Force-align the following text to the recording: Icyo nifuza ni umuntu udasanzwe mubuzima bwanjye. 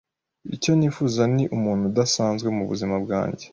Icyo 0.55 0.71
nifuza 0.77 1.21
ni 1.35 1.43
umuntu 1.55 1.83
udasanzwe 1.91 2.47
mubuzima 2.57 2.95
bwanjye. 3.03 3.45